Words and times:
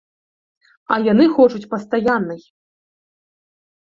А 0.95 0.95
яны 1.07 1.25
хочуць 1.35 1.69
пастаяннай. 1.73 2.39